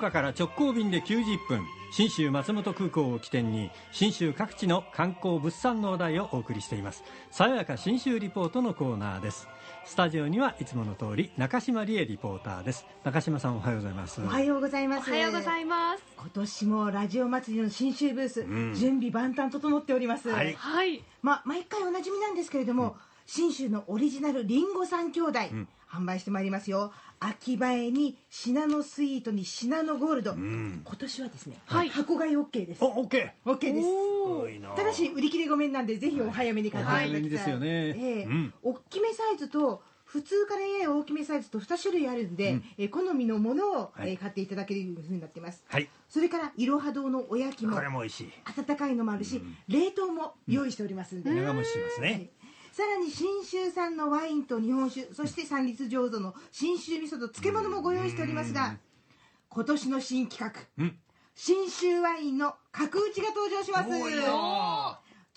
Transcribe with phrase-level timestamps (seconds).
[0.00, 7.04] 福岡から直行便で90分信州松本空港を起点に信州各地の観光物産のお題をお送りしています。
[7.30, 9.46] さやか信州リポートのコーナーです。
[9.84, 12.86] スタジオにはいつもの通り中島理恵リポーターです。
[13.04, 14.22] 中島さんおはようございます。
[14.22, 15.10] おはようございます。
[15.10, 16.02] おはようございます。
[16.16, 22.96] 今年もラジオ祭りの新州ブース、ん準備万端整っております、はいはいまあ毎回おなじみなんですけれども、
[23.32, 25.38] 信州のオリジナルりんご三兄弟、
[25.88, 26.92] 販売してまいりますよ。
[27.20, 31.88] 秋葉えにシナノスイートにシナノゴールド、今年はですね、はい。
[31.90, 32.82] 箱買い OK です。
[32.82, 34.74] おオッケ OK です。
[34.76, 37.66] ただし売り切れごめんなんでぜひお早めに買っていただきたい、お早めにですよね。
[37.68, 38.24] ええ。
[38.24, 38.54] うん。
[38.64, 44.10] 大きめサイズと普通からやや大きめサイズと2種類あるんで、えー好みのものを、はい。
[44.10, 45.62] えー買っていただけるふうになってます。
[45.68, 45.88] はい。
[46.08, 48.32] それからいろは堂のおやきもこれも美味しい。
[48.58, 52.10] 温かいのもあるし、冷凍も用意しておりますんで、長持ちしますはい。
[52.10, 52.30] ね
[52.72, 58.76] さらに信州産のワインと日本酒そして三立醸造の信州味噌と漬物もご用意しておりますが
[59.48, 60.98] 今年の新企画うん。
[61.34, 63.90] 信州ワインの角打ちが登場します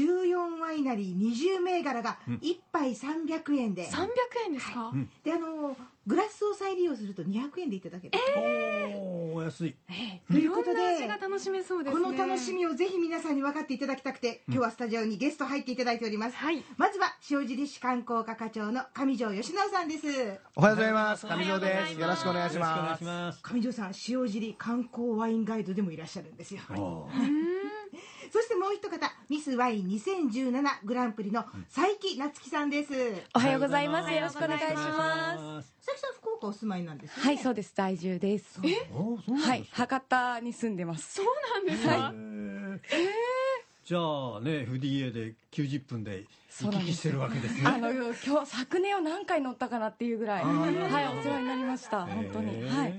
[0.00, 4.08] 14ワイナリー20銘柄が1杯300円で、300
[4.46, 4.92] 円ですか、
[5.22, 9.74] であのグラスを再利用すると200円でいただける、おお安い。
[10.30, 16.62] ということでいろんな味が楽しめそうですこねの楽しみをぜひ皆さんに分かっていただきたくて、今日はスタジオにゲスト入っていただいております、はい。
[16.76, 20.06] まずは塩尻市観光課課長の上条義直さんです。
[20.56, 21.26] おはようございます。
[21.26, 22.00] 上条です。
[22.00, 22.96] よろしくお願いします。
[22.96, 26.60] いします上条さん塩尻観光ワインガイドでもいらっしゃるんですよ。
[26.70, 27.53] おー
[28.34, 32.92] そしてもう一方ミスワイン2017グランプリの佐伯夏樹さんです。
[33.32, 34.12] おはようございます。
[34.12, 35.72] よろしくお願いします。
[35.86, 37.22] 佐伯さん福岡お住まいなんですよね。
[37.22, 37.72] はい、そうです。
[37.76, 38.58] 在住です。
[38.58, 41.14] おーそうなんはい、博多に住んでます。
[41.14, 42.12] そうなんですか、
[43.84, 46.24] じゃあね FDA で90分で
[46.60, 47.68] 行き来してるわけですね。
[47.68, 52.04] あの今日昨年は何回乗ったかなっていうぐらい、はい、お世話になりました。
[52.04, 52.94] 本当に、はい。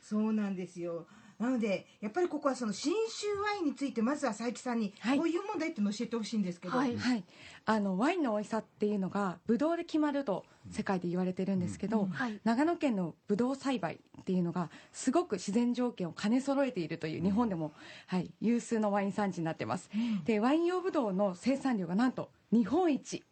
[0.00, 1.06] そうなんですよ
[1.38, 5.18] なのでやっぱりここはその信州ワインについてまずは佐伯さんにはい。
[5.18, 7.24] こういう問題っていうのを教えてほしいんですけど、はいはい、
[7.64, 12.40] あのワインの美味しさっていうのがブドウで決まると世界で言われてるんですけど、はい。
[12.44, 17.72] 長野県のブドウ栽培っていうのがすごく自然条件を兼ね揃えているという日本でも、
[18.06, 19.90] はい、有数のワイン産地になってます、
[20.24, 23.22] でワイン用ブドウの生産量がなんと日本一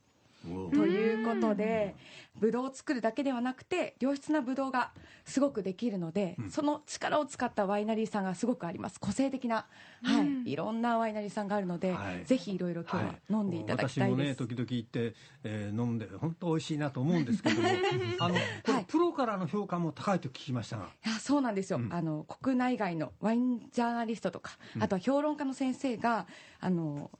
[0.47, 1.95] ということで
[2.39, 4.93] ブドウを作るだけではなくて良質なブドウが
[5.25, 9.01] すごくできるので、その力を使ったワイナリーさんがすごくあります。
[9.01, 9.67] 個性的な、
[10.03, 12.25] はい、いろんなワイナリーさんがあるので、はい。
[12.25, 17.69] ぜひいろいろ今日は飲んでいただきたいです、私もね時々行って、えー飲んで本当美味しいなと思うんですけども
[18.21, 21.93] あのこれ、はいプロからの評価も高いと聞きましたがいやそうなんですよ、うん。
[21.93, 26.27] あの国内外のワインジャーナリストとか、あとは評論家の先生が
[26.61, 27.11] あの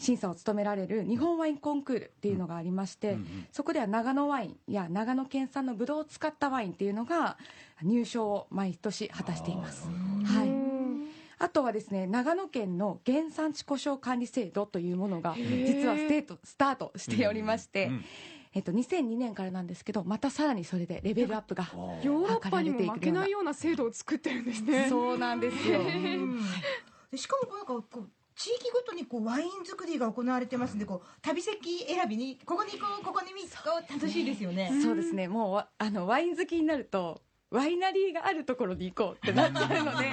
[0.00, 3.18] 審査を務められる日本ワインコンクールっていうのがありまして、
[3.52, 7.36] そこでは長野ワインや長野県産のブドウを使ったワインっていうのが
[7.82, 9.86] 入賞を毎年果たしています。
[10.24, 10.50] はい。
[11.38, 18.04] あとはですね長野県の原産地故障管理制度というものが実はステートスタートしておりまして、うん
[18.52, 21.70] えっと、2002年からなんですけどまたさらにそれでレベルアップが
[22.02, 24.86] ヨーロッパにも負けないような制度を作ってるんですね。
[24.88, 25.80] そうなんですよ。
[27.10, 28.08] でしかもなんかこう
[28.40, 35.28] 地域ごとにこうワイン作りが行われてますんでこう旅先選びにここに行こうここに行こう楽しいですよねそうですね。
[35.28, 37.20] もうわあのワイン好きになると。
[37.50, 40.06] ワイナリーがあるところに行こうってなっちゃうので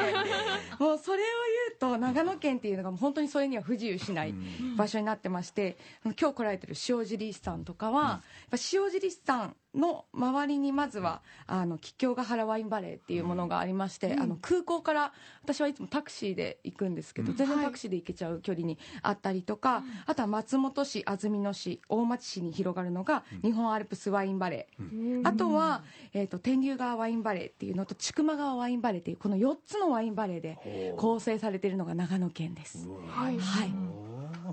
[0.79, 1.25] もうそれを
[1.69, 4.33] 言うと長野県っていうのが本当にそれには不自由しない
[4.75, 8.19] 場所になってまして今日来られてる塩尻市さんとかは、やっ
[8.51, 25.83] ぱ塩尻市さんの周りにまずはあの桔梗ヶ原ワインバレーっていうものがありまして、あの空港から私はいつもタクシーで行くんですけど、全然タクシーで行けちゃう距離にあったりとか、あとは松本市安曇野市大町市に広がるのが日本アルプスワインバレー、あとは、
[26.13, 32.87] えー、と天竜川ワインバレーっていうのと千曲川ワインバレーっていうこの4つのワインバレーで構成されているのが長野県です。
[33.09, 33.37] はい。
[33.37, 33.71] はい。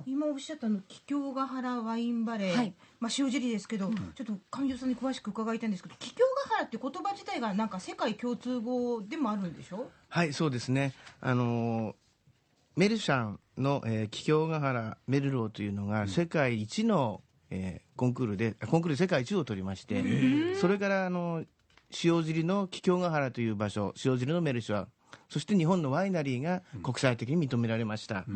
[0.07, 2.75] 今おっしゃったあの桔梗ヶ原ワインバレー、はい。
[2.99, 6.19] まあ塩尻ですけど、ちょっと上条さんに詳しく伺いたいんですけど桔梗
[6.49, 9.89] ヶ原って言葉自体がなんか世界共通語でもあるんでしょ？
[10.09, 10.93] はい、そうですね。
[11.21, 11.95] あのー
[12.77, 20.03] メルシャンの、えー、桔梗ヶ原メルローというのが世界一の、えーコンクールであコンクールで世界一を取りまして、
[20.57, 21.45] それからあの
[22.03, 24.89] 塩尻の桔梗ヶ原という場所塩尻のメルシャン
[25.29, 28.27] そして日本のワイナリーが国際的に認められました、なる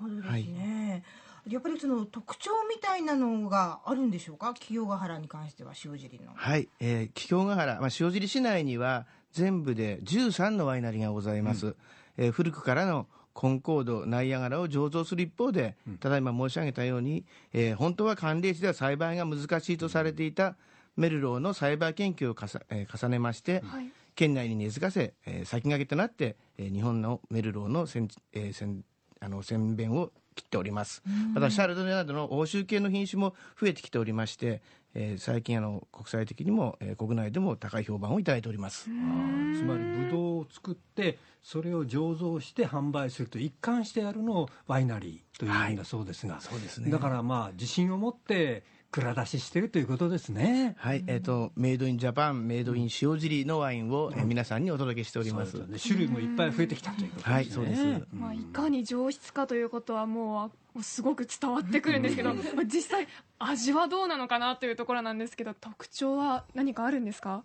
[0.00, 1.02] ほどですね、
[1.48, 4.54] やっぱりその特徴みたいなのがあるんでしょうか？
[4.54, 6.32] 桔梗ヶ原に関しては塩尻の。
[6.34, 11.74] はい、えー、桔梗ヶ原、まあ、塩尻市内には全部で13のワイナリーがございます、
[12.16, 20.54] えー古くからのコンコード、ナイアガラを醸造する一方で、ただいま申し上げたように、えー本当は寒冷地では栽培が難しいとされていた
[20.96, 23.90] メルローの栽培研究をかさ、えー重ねまして、はい。
[24.14, 28.84] 県内に根付かせ、えー先駆けとなって、えー日本のメルローの選,、えー選
[29.20, 31.02] あの選弁を切っております。
[31.32, 34.62] またシャルドネなどの欧州系の品種も増えてきておりまして、
[34.94, 38.84] えー最近あの国際的にも、えー国内でも高い評判をいただいております。
[38.84, 46.90] つまりブドウを作ってそれを醸造して販売すると一貫してやるのをワイナリーというんだそうですが、そうですね。
[46.90, 48.62] だからまあ自信を持って
[48.94, 50.76] 蔵出ししてるということですね。
[50.78, 55.54] はい、えっ、とメイドインジャパンメイドイン塩尻のワインを、えー皆さんにお届けしております。
[55.54, 55.78] ね。
[55.84, 57.34] 種類もいっぱい増えてきたということですね。
[57.34, 58.06] はいそうです。
[58.12, 63.08] まあ、いかに上質かということはもうすごく伝わってくるんですけど、まあ実際
[63.40, 67.42] 味はどうなのかなというところなんですけど特徴は何かあるんですか？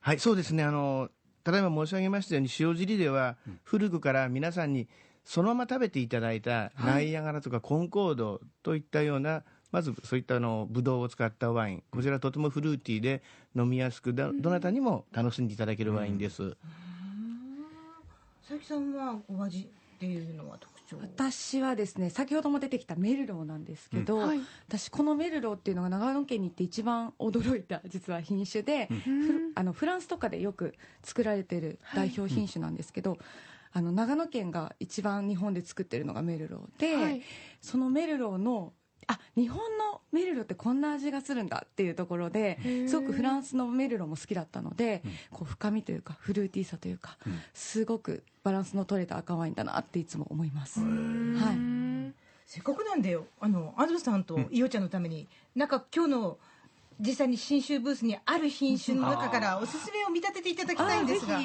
[0.00, 0.62] はい、そうですね。
[0.62, 1.08] あの、
[1.42, 4.88] ただいま申し上げましたように、塩尻では、古くから皆さんに
[5.24, 9.42] そのまま食べていただいた、ナイアガラとかコンコードといったような、
[9.76, 11.82] まずそういったあの、ブドウを使ったワイン。
[11.90, 13.22] こちらとてもフルーティーで
[13.54, 16.56] 飲みやすく、だどなたにも楽しんでいただけるワインです。
[18.48, 20.96] 佐伯さんはお味っていうのは特徴？
[21.02, 24.28] 私はですね先ほども出てきたメルローなんですけど、うん。
[24.28, 24.40] はい。
[24.66, 33.18] 私このメルローっていうのが長野県に行って一番驚いた実は品種で、フあのフランスとかでよく作られてる代表品種なんですけど、
[33.74, 37.20] あの長野県が一番日本で作ってるのがメルローで、はい。
[37.60, 38.72] そのメルローの
[39.08, 42.88] あ日本のメルローってこんな味がするんだっていうところでー。
[42.88, 47.16] すごくフランスのメルローも好きだったので、こう深みというかフルーティーさというか、
[47.54, 50.80] すごくバランスの取れた赤ワインだなっていつも思います。
[50.80, 50.88] はい。
[50.88, 52.14] うん
[52.46, 56.38] せっかくなんでよあの安藤さんと伊代ちゃんのために、なんか今日の
[56.98, 61.40] 実際に新州ブースにある品種の中からおすすめを見立てていただきたいんですが。
[61.40, 61.44] い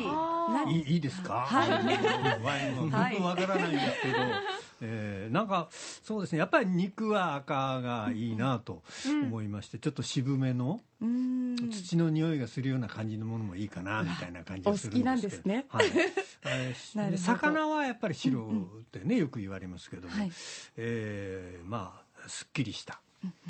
[0.71, 1.69] いいいですか、はい。
[2.43, 4.17] ワインは僕わからないんですけど、
[4.81, 6.39] えーなんかそうですね。
[6.39, 8.81] やっぱり肉は赤がいいなと
[9.23, 10.81] 思いまして、ちょっと渋めの
[11.71, 14.97] 土の匂いがするような感じのものもいいかなみたいな感じがするんですけど。
[14.97, 15.65] お好きなんですね。
[15.69, 17.17] はい。
[17.17, 18.49] 魚はやっぱり白
[18.79, 20.31] ってね、よく言われますけども、はい。
[20.77, 23.01] えーまあすっきりした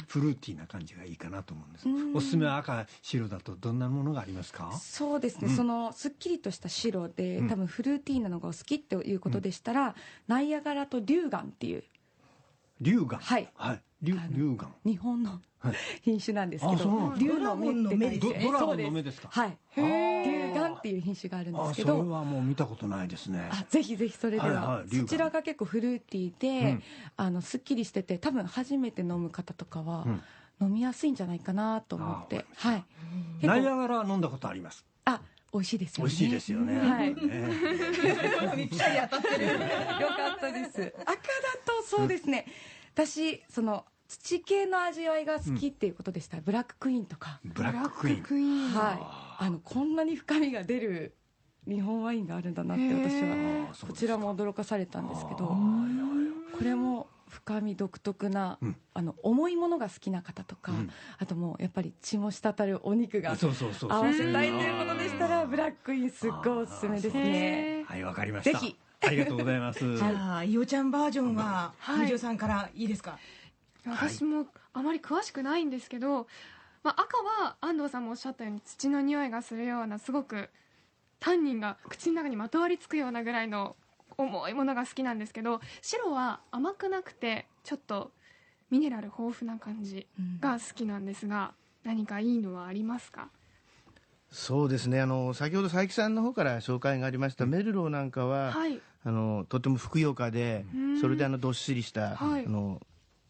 [0.07, 1.87] フルーティーな感じがいいかなと思うんです。
[1.87, 2.15] うん。
[2.15, 4.71] おすすめは赤白だとどんなものがありますか？
[4.81, 7.49] そうですね、そのすっきりとした白で、うん。
[7.49, 9.95] 多分フルーティーなのがお好きっていうことでしたら、
[10.27, 11.83] ナイアガラと龍眼っていう。
[12.81, 13.49] 龍眼はい。
[13.55, 13.81] はい。
[14.01, 15.75] 龍あの龍眼日本のはい。
[16.01, 19.29] 品種なんですけあそうなんですど龍の目って書いてドドラゴンの目ですか？
[19.31, 19.57] はい。
[19.77, 20.40] 龍眼
[20.81, 21.97] っていう品種があるんであすけど。
[21.99, 23.47] それはもう見たことないですね。
[23.51, 26.83] あぜひぜひそれでは、はいはいそちらが結構フルーティーで、うん。
[27.17, 30.21] あのすっきりしてて多分初めて飲む方とかは、うん。
[30.61, 32.45] 飲みやすいんじゃないかなと思って。
[32.55, 32.85] はい。
[33.41, 34.85] ナイアガラは飲んだことあります。
[35.05, 35.21] あ
[35.53, 36.09] 美味しいですよね。
[36.09, 36.79] 美味しいですよね。
[36.79, 37.15] はい。
[37.15, 37.15] ね。
[38.69, 39.45] ぴったり当たってる。
[39.45, 40.93] よかったです。
[40.99, 41.17] 赤だ
[41.65, 42.45] とそうですね。
[42.93, 46.37] 私その土系の味わいが好きっていうことでした。
[46.37, 48.73] ら、ブラッククイーンとか、ブラッククイーン。
[48.73, 49.30] はい
[49.63, 51.15] こんなに深みが出る
[51.67, 55.55] 日本ワインがあるんだなって私へはーこちらも驚かされたんですけど
[56.57, 58.75] これも深み独特な、うん。
[58.93, 60.91] あの重いものが好きな方とか、うん。
[61.17, 63.37] あともうやっぱり血も滴るお肉が
[63.89, 67.85] 合わせたいということでしたらブラッククイーンすっごいおすすめですね。
[67.87, 68.59] はいわかりました。
[68.59, 68.77] ぜひ。
[69.03, 69.79] ありがとうございます。
[69.97, 72.07] じゃあ伊代ちゃんバージョンははい。
[72.07, 73.17] 伊代さんからいいですか？
[73.87, 76.27] 私もあまり詳しくないんですけど、
[76.83, 80.49] まあ、赤は安藤さんもおっしゃったように土の匂いがするようなすごく
[81.19, 83.75] タンニンが口の中にまとわりつくようなぐらいの
[84.17, 88.11] 重いものが好きなんですけど白は甘くなくてちょっと
[88.69, 90.07] ミネラル豊富な感じ
[90.39, 93.27] が好きなんですが、何かいいのはありますか？
[94.31, 95.01] そうですね。
[95.01, 98.79] あの先ほど佐伯さんの方から紹介がありました、メルローなんかは、はい。
[99.03, 101.01] あのとてもふくよかでうん。
[101.01, 102.45] それであのどっしりした、はい。
[102.45, 102.79] あの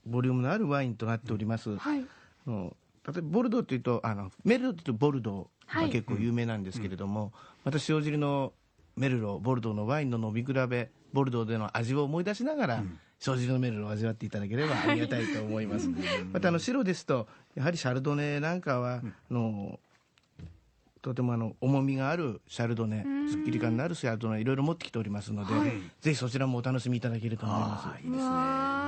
[0.05, 2.05] ボリュームのあるワインとなっております、はい。
[2.45, 2.75] あの
[3.07, 5.87] 例えばボルドーっていうとあのメルローっていうとボルドーはい。
[5.87, 7.31] が結構有名なんですけれども、
[7.63, 8.51] また塩尻の
[8.97, 12.83] メルローボルドーのワインの飲み比べボルドーでの味を思い出しながら、
[13.25, 15.89] 塩尻のメルローを味わっていただければありがたいと思います。
[16.33, 19.79] またあの白ですとやはりシャルドネなんかは、あの
[21.01, 25.53] とてもあの重みがあるシャルドネすっきり感のあるシャルドネいろいろ持ってきておりますので、
[26.01, 28.05] ぜひそちらもお楽しみいただけると思います。
[28.05, 28.31] いいですね。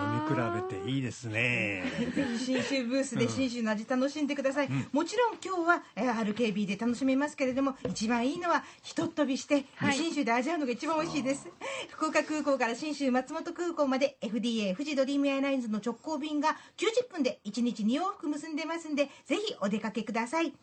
[0.03, 1.84] 飲み比べていいですね。
[2.13, 9.96] ぜひ新州ブースで新州の味楽しんでください、もちろん今日はえー RKB で楽しめますけれども一番いいのはひとっ飛びして、はい。
[9.96, 11.48] 新州で味わうのが一番美味しいです。
[11.89, 20.53] 福岡空港から新州松本空港まで FDA 富士ドリームエアラインズの直行便が90分で1日2往復結んでますんでぜひお出かけください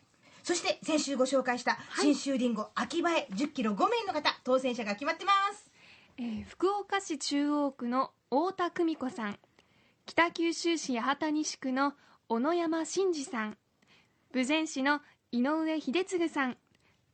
[0.43, 5.69] そして先週ご紹介した新州りんご秋葉え1 0キロ5名の方当選者が決まってます。
[6.17, 9.39] えー福岡市中央区の太田久美子さん
[10.05, 11.93] 北九州市八幡西区の
[12.27, 13.57] 小野山真嗣さん
[14.33, 16.57] 豊前市の井上秀次さん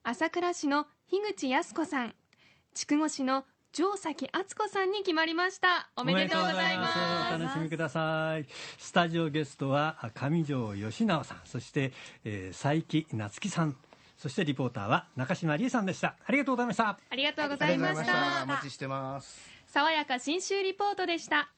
[0.03, 2.15] 朝倉市の樋口靖子さん
[2.73, 5.89] 筑後市の城崎敦子さんに決まりました。
[5.95, 7.35] おめでとうございます。
[7.35, 8.45] お楽しみください
[8.77, 11.41] スタジオゲストは上条義直さん。
[11.45, 11.91] そして、
[12.23, 13.75] えー、佐伯夏樹さん。
[14.17, 16.15] そしてリポーターは中島理恵さんでした。
[16.25, 16.99] ありがとうございました。
[17.09, 18.43] ありがとうございました。
[18.43, 19.57] お待ちしてます。
[19.67, 21.51] 爽やか新州リポートでした